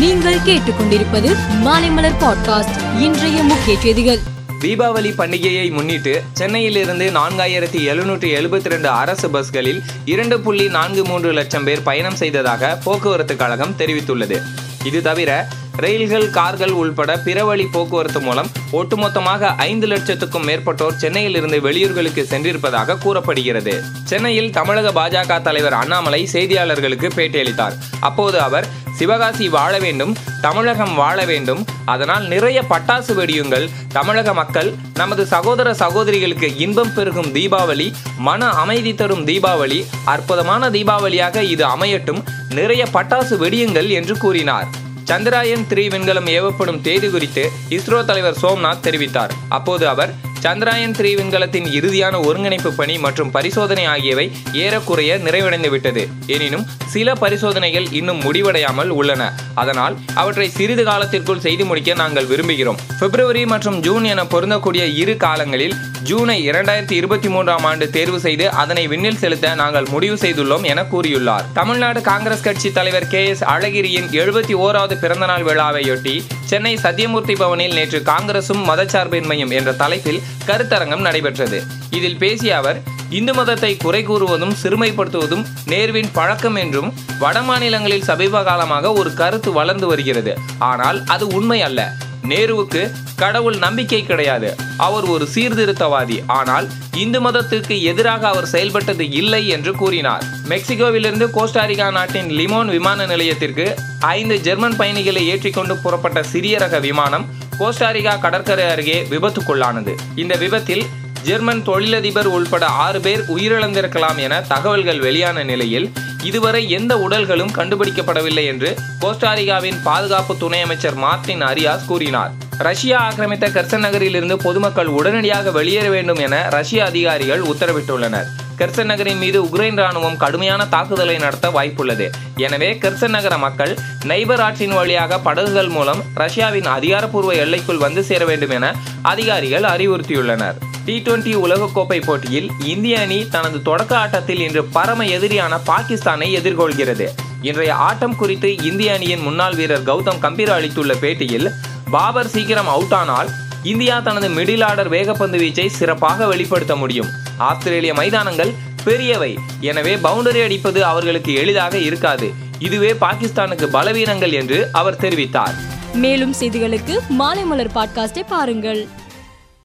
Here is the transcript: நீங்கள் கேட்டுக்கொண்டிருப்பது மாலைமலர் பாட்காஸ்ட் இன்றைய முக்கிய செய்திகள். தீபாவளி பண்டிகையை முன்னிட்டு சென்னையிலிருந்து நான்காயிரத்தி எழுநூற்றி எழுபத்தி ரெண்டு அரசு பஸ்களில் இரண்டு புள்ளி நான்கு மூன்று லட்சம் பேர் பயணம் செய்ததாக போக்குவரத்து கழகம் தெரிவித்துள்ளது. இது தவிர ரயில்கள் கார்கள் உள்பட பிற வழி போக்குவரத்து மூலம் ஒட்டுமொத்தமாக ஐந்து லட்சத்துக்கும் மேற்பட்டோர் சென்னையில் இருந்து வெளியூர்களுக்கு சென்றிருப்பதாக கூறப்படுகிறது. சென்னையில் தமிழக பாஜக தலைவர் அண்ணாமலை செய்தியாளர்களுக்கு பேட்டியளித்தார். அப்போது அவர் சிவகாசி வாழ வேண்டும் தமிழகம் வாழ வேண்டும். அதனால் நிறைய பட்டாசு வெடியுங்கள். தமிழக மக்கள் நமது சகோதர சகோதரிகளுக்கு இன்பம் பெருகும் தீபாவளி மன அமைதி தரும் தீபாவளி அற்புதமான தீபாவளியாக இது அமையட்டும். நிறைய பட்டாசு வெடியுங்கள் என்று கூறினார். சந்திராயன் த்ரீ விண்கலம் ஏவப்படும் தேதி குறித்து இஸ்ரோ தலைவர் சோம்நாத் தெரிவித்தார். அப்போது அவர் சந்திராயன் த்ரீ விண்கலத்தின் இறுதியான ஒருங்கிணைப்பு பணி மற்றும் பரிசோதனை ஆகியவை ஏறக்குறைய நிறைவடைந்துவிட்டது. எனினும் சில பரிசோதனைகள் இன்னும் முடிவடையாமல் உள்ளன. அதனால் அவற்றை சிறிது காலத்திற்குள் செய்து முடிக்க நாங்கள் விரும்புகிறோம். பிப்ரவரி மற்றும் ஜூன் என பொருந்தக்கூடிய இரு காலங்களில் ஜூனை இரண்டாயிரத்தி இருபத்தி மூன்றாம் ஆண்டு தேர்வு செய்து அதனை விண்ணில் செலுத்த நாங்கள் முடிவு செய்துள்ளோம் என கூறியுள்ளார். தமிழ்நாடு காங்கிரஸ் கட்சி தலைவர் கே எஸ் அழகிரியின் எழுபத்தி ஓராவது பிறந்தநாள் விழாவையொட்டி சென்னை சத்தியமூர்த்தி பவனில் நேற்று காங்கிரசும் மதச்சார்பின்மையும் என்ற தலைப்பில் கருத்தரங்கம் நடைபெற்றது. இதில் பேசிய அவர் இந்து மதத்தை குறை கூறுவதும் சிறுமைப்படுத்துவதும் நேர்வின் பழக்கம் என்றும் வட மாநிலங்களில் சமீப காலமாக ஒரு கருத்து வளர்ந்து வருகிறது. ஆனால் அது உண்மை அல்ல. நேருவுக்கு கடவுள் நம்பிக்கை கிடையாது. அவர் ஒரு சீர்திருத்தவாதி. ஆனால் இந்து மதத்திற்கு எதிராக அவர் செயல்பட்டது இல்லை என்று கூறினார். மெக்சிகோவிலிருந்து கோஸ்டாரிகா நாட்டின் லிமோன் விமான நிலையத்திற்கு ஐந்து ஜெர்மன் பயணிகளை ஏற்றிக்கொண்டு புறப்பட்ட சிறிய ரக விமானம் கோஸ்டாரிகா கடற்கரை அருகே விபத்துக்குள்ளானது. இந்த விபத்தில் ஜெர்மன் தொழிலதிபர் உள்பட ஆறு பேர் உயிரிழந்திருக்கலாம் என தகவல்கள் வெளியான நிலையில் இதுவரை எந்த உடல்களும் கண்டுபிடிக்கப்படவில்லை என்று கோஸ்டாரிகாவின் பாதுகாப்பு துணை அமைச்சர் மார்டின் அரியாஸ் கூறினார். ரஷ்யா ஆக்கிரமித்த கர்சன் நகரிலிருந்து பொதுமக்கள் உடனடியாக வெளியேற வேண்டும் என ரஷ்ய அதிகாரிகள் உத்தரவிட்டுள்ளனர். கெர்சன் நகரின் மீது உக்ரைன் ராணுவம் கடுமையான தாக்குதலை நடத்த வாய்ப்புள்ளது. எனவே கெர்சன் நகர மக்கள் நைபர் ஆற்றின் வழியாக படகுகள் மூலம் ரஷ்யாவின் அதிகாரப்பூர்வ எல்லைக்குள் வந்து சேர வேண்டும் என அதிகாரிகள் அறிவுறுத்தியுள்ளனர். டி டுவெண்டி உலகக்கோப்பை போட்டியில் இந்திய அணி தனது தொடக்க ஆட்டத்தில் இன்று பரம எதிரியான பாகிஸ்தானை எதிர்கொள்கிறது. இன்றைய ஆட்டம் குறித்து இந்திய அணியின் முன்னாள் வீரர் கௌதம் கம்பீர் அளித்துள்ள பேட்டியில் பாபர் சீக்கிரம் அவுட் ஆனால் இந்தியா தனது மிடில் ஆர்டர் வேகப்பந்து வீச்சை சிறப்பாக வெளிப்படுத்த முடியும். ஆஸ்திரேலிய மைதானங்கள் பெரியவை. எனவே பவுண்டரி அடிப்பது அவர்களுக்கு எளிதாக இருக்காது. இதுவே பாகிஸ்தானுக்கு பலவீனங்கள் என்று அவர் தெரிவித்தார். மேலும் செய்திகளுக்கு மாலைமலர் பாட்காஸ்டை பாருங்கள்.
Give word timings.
நீங்கள் 0.00 0.38
கேட்டுக்கொண்டிருப்பது 0.38 1.36
மாலைமலர் 1.64 2.16
பாட்காஸ்ட் 2.20 3.00
இன்றைய 3.00 3.42
முக்கிய 3.42 3.80
செய்திகள். 3.80 4.18
தீபாவளி 4.60 5.10
பண்டிகையை 5.18 5.70
முன்னிட்டு 5.70 6.22
சென்னையிலிருந்து 6.32 7.10
நான்காயிரத்தி 7.10 7.78
எழுநூற்றி 7.86 8.30
எழுபத்தி 8.34 8.68
ரெண்டு 8.68 8.88
அரசு 8.88 9.30
பஸ்களில் 9.30 9.82
இரண்டு 10.04 10.40
புள்ளி 10.40 10.68
நான்கு 10.68 11.04
மூன்று 11.04 11.32
லட்சம் 11.32 11.64
பேர் 11.64 11.82
பயணம் 11.82 12.16
செய்ததாக 12.16 12.78
போக்குவரத்து 12.84 13.36
கழகம் 13.36 13.74
தெரிவித்துள்ளது. 13.78 14.42
இது 14.84 15.02
தவிர 15.02 15.48
ரயில்கள் 15.76 16.30
கார்கள் 16.30 16.70
உள்பட 16.70 17.18
பிற 17.18 17.44
வழி 17.44 17.64
போக்குவரத்து 17.64 18.20
மூலம் 18.20 18.48
ஒட்டுமொத்தமாக 18.72 19.56
ஐந்து 19.56 19.86
லட்சத்துக்கும் 19.86 20.44
மேற்பட்டோர் 20.46 20.96
சென்னையில் 20.96 21.34
இருந்து 21.34 21.60
வெளியூர்களுக்கு 21.60 22.22
சென்றிருப்பதாக 22.22 22.96
கூறப்படுகிறது. 22.96 23.82
சென்னையில் 24.04 24.50
தமிழக 24.50 24.90
பாஜக 25.00 25.42
தலைவர் 25.42 25.72
அண்ணாமலை 25.72 26.28
செய்தியாளர்களுக்கு 26.32 27.10
பேட்டியளித்தார். 27.14 27.72
அப்போது 28.00 28.40
அவர் 28.40 28.68
சிவகாசி 28.96 29.48
வாழ 29.48 29.78
வேண்டும் 29.78 30.16
தமிழகம் 30.40 30.94
வாழ 30.94 31.24
வேண்டும். 31.24 31.66
அதனால் 31.84 32.26
நிறைய 32.26 32.62
பட்டாசு 32.62 33.14
வெடியுங்கள். 33.14 33.70
தமிழக 33.88 34.34
மக்கள் 34.34 34.74
நமது 34.94 35.26
சகோதர 35.26 35.74
சகோதரிகளுக்கு 35.74 36.56
இன்பம் 36.56 36.94
பெருகும் 36.94 37.34
தீபாவளி 37.34 37.92
மன 38.16 38.48
அமைதி 38.48 38.94
தரும் 38.94 39.26
தீபாவளி 39.26 39.86
அற்புதமான 40.04 40.70
தீபாவளியாக 40.70 41.42
இது 41.42 41.66
அமையட்டும். 41.66 42.22
நிறைய 42.48 42.86
பட்டாசு 42.92 43.36
வெடியுங்கள் 43.38 43.88
என்று 43.88 44.18
கூறினார். 44.18 44.66
சந்திராயன் 45.04 45.64
த்ரீ 45.68 45.84
விண்கலம் 45.88 46.28
ஏவப்படும் 46.36 46.80
தேதி 46.80 47.08
குறித்து 47.08 47.50
இஸ்ரோ 47.68 48.04
தலைவர் 48.04 48.38
சோம்நாத் 48.42 48.82
தெரிவித்தார். 48.82 49.30
அப்போது 49.48 49.88
அவர் 49.88 50.14
சந்திராயன் 50.44 50.94
த்ரீ 50.98 51.10
விண்கலத்தின் 51.18 51.66
இறுதியான 51.78 52.24
ஒருங்கிணைப்பு 52.26 52.72
பணி 52.72 52.98
மற்றும் 52.98 53.30
பரிசோதனை 53.30 53.84
ஆகியவை 53.84 54.32
ஏறக்குறைய 54.52 55.18
நிறைவடைந்துவிட்டது. 55.18 56.02
எனினும் 56.26 56.66
சில 56.86 57.12
பரிசோதனைகள் 57.12 57.86
இன்னும் 57.90 58.20
முடிவடையாமல் 58.20 58.88
உள்ளன. 58.88 59.22
அதனால் 59.54 59.98
அவற்றை 60.14 60.48
சிறிது 60.48 60.84
காலத்திற்குள் 60.84 61.44
செய்து 61.46 61.64
முடிக்க 61.64 61.94
நாங்கள் 61.94 62.26
விரும்புகிறோம். 62.26 62.80
பிப்ரவரி 63.00 63.46
மற்றும் 63.46 63.80
ஜூன் 63.80 64.04
என 64.04 64.24
பொருந்தக்கூடிய 64.24 64.84
இரு 65.02 65.16
காலங்களில் 65.16 65.76
ஜூனை 66.08 66.36
இரண்டாயிரத்தி 66.50 66.92
இருபத்தி 66.92 67.28
மூன்றாம் 67.28 67.64
ஆண்டு 67.64 67.90
தேர்வு 67.90 68.20
செய்து 68.20 68.50
அதனை 68.50 68.86
விண்ணில் 68.86 69.18
செலுத்த 69.18 69.54
நாங்கள் 69.54 69.86
முடிவு 69.90 70.16
செய்துள்ளோம் 70.16 70.62
என 70.62 70.82
கூறியுள்ளார். 70.82 71.44
தமிழ்நாடு 71.52 72.00
காங்கிரஸ் 72.00 72.42
கட்சி 72.42 72.72
தலைவர் 72.72 73.08
கே 73.08 73.26
எஸ் 73.26 73.44
அழகிரியின் 73.44 74.08
எழுபத்தி 74.22 74.54
ஓராவது 74.54 74.94
பிறந்தநாள் 74.94 75.42
விழாவையொட்டி 75.42 76.24
சென்னை 76.44 76.74
சத்தியமூர்த்தி 76.76 77.34
பவனில் 77.34 77.74
நேற்று 77.74 77.98
காங்கிரசும் 77.98 78.62
மதச்சார்பின்மையும் 78.70 79.52
என்ற 79.58 79.72
தலைப்பில் 79.72 80.22
கருத்தரங்கம் 80.46 81.06
நடைபெற்றது. 81.06 81.62
இதில் 81.90 82.18
பேசிய 82.18 82.56
அவர் 82.56 82.82
இந்து 83.10 83.34
மதத்தை 83.34 83.76
குறை 83.76 84.06
கூறுவதும் 84.08 84.56
சிறுமைப்படுத்துவதும் 84.62 85.46
நேர்வின் 85.66 86.10
பழக்கம் 86.12 86.54
என்றும் 86.54 86.92
வட 87.18 87.42
மாநிலங்களில் 87.42 88.04
சமீப 88.04 88.42
காலமாக 88.42 88.92
ஒரு 88.92 89.14
கருத்து 89.14 89.52
வளர்ந்து 89.52 89.86
வருகிறது. 89.86 90.34
ஆனால் 90.58 91.04
அது 91.04 91.26
உண்மை 91.26 91.62
அல்ல. 91.62 91.92
நேருவுக்கு 92.28 92.92
கடவுள் 93.16 93.58
நம்பிக்கை 93.58 94.06
கிடையாது. 94.06 94.56
அவர் 94.76 95.04
ஒரு 95.04 95.28
சீர்திருத்தவாதி. 95.34 96.18
ஆனால் 96.26 96.66
இந்து 96.96 97.20
மதத்திற்கு 97.20 97.82
எதிராக 97.82 98.28
அவர் 98.28 98.46
செயல்பட்டது 98.46 99.10
இல்லை 99.10 99.48
என்று 99.48 99.72
கூறினார். 99.72 100.24
மெக்சிகோவிலிருந்து 100.48 101.26
கோஸ்டாரிகா 101.26 101.90
நாட்டின் 101.90 102.30
லிமோன் 102.30 102.66
விமான 102.66 103.06
நிலையத்திற்கு 103.06 103.66
ஐந்து 104.00 104.40
ஜெர்மன் 104.40 104.76
பயணிகளை 104.76 105.28
ஏற்றிக்கொண்டு 105.28 105.76
புறப்பட்ட 105.76 106.22
சிறிய 106.22 106.58
ரக 106.58 106.78
விமானம் 106.78 107.26
கோஸ்டாரிகா 107.60 108.18
கடற்கரை 108.18 108.64
அருகே 108.68 109.06
விபத்துக்குள்ளானது. 109.10 109.94
இந்த 110.16 110.36
விபத்தில் 110.36 110.84
ஜெர்மன் 111.22 111.62
தொழிலதிபர் 111.62 112.26
உள்பட 112.26 112.66
ஆறு 112.66 113.00
பேர் 113.00 113.24
உயிரிழந்திருக்கலாம் 113.36 114.16
என 114.16 114.40
தகவல்கள் 114.40 114.98
வெளியான 114.98 115.42
நிலையில் 115.42 115.92
இதுவரை 116.22 116.70
எந்த 116.70 116.96
உடல்களும் 116.96 117.52
கண்டுபிடிக்கப்படவில்லை 117.56 118.44
என்று 118.44 118.74
கோஸ்டாரிகாவின் 119.00 119.78
பாதுகாப்பு 119.84 120.36
துணை 120.36 120.60
அமைச்சர் 120.60 120.94
மார்டின் 120.94 121.42
அரியாஸ் 121.42 121.86
கூறினார். 121.86 122.32
ரஷ்யா 122.58 123.10
ஆக்கிரமித்த 123.10 123.48
கர்சன் 123.48 123.84
நகரிலிருந்து 123.86 124.36
பொதுமக்கள் 124.36 124.86
உடனடியாக 124.86 125.50
வெளியேற 125.50 125.88
வேண்டும் 125.88 126.18
என 126.18 126.48
ரஷ்ய 126.50 126.84
அதிகாரிகள் 126.84 127.42
உத்தரவிட்டுள்ளனர். 127.42 128.26
கெர்சன் 128.60 128.90
நகரின் 128.90 129.20
மீது 129.22 129.38
உக்ரைன் 129.44 129.78
ராணுவம் 129.80 130.16
கடுமையான 130.22 130.62
தாக்குதலை 130.72 131.14
நடத்த 131.22 131.46
வாய்ப்புள்ளது. 131.54 132.06
எனவே 132.44 132.68
கெர்சன் 132.82 133.14
நகர 133.16 133.34
மக்கள் 133.44 133.72
நைபர் 134.10 134.42
ஆற்றின் 134.46 134.74
வழியாக 134.78 135.18
படகுகள் 135.26 135.70
மூலம் 135.76 136.00
ரஷ்யாவின் 136.22 136.68
அதிகாரப்பூர்வ 136.74 137.30
எல்லைக்குள் 137.44 137.80
வந்து 137.84 138.02
சேர 138.08 138.24
வேண்டும் 138.30 138.52
என 138.56 138.68
அதிகாரிகள் 139.12 139.66
அறிவுறுத்தியுள்ளனர். 139.70 140.58
டி 140.86 140.96
டுவெண்டி 141.06 141.32
உலகக்கோப்பை 141.44 141.98
போட்டியில் 142.08 142.50
இந்திய 142.72 142.98
அணி 143.04 143.18
தனது 143.36 143.60
தொடக்க 143.68 143.94
ஆட்டத்தில் 144.02 144.42
இன்று 144.46 144.64
பரம 144.76 145.06
எதிரியான 145.16 145.60
பாகிஸ்தானை 145.70 146.28
எதிர்கொள்கிறது. 146.40 147.06
இன்றைய 147.48 147.72
ஆட்டம் 147.88 148.18
குறித்து 148.22 148.50
இந்திய 148.70 148.92
அணியின் 148.98 149.24
முன்னாள் 149.28 149.58
வீரர் 149.60 149.88
கௌதம் 149.90 150.22
கம்பீர் 150.26 150.54
அளித்துள்ள 150.58 150.94
பேட்டியில் 151.04 151.50
பாபர் 151.96 152.32
சீக்கிரம் 152.34 152.70
அவுட் 152.74 152.96
ஆனால் 153.00 153.30
இந்தியா 153.72 153.96
தனது 154.00 154.28
மிடில் 154.36 154.66
ஆர்டர் 154.68 154.94
வேகப்பந்து 154.98 155.38
வீச்சை 155.44 155.68
சிறப்பாக 155.80 156.26
வெளிப்படுத்த 156.34 156.74
முடியும். 156.84 157.10
ஆஸ்திரேலிய 157.40 157.94
மைதானங்கள் 157.94 158.54
பெரியவை. 158.84 159.36
எனவே 159.60 159.96
பவுண்டரி 159.96 160.42
அடிப்பது 160.42 160.84
அவர்களுக்கு 160.84 161.34
எளிதாக 161.34 161.78
இருக்காது. 161.78 162.32
இதுவே 162.58 162.92
பாகிஸ்தானுக்கு 162.92 163.66
பலவீனங்கள் 163.66 164.32
என்று 164.32 164.68
அவர் 164.72 164.96
தெரிவித்தார். 164.96 165.54
மேலும் 165.92 166.34
செய்திகளுக்கு 166.40 166.98
மாலைமலர் 167.18 167.70
பாட்காஸ்டை 167.74 168.22
பாருங்கள். 168.28 168.88